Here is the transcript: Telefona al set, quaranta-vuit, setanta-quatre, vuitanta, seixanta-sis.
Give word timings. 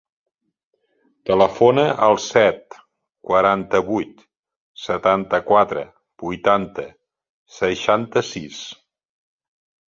Telefona 1.29 1.83
al 2.05 2.15
set, 2.23 2.77
quaranta-vuit, 3.31 4.23
setanta-quatre, 4.85 5.85
vuitanta, 6.25 6.87
seixanta-sis. 7.61 8.65